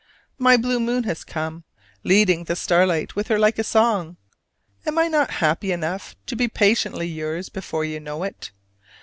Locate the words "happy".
5.29-5.71